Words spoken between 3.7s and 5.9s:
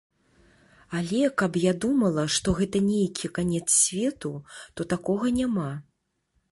свету, то такога няма.